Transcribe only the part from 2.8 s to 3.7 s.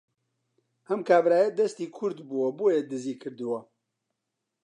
دزی کردووە